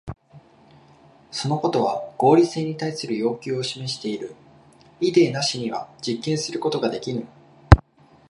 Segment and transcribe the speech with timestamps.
[1.29, 4.33] そのことは合理性に対する要求を示している。
[4.99, 7.27] イデーなしには実験することができぬ。